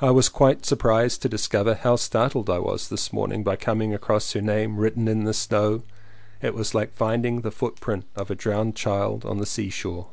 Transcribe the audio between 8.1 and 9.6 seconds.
of a drowned child on the